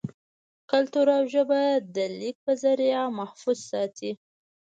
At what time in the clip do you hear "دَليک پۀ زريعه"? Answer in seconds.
1.95-3.05